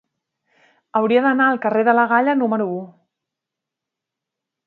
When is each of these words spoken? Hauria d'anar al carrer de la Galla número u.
Hauria 0.99 1.21
d'anar 1.25 1.49
al 1.49 1.59
carrer 1.65 1.83
de 1.89 1.95
la 1.99 2.07
Galla 2.13 2.35
número 2.41 2.67
u. 2.79 2.81